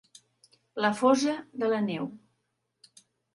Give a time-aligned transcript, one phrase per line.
[0.85, 2.09] La fosa de la neu.